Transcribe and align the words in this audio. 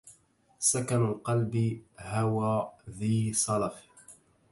سكن 0.59 1.05
القلب 1.05 1.81
هوى 1.99 2.71
ذي 2.89 3.33
صلف 3.33 3.73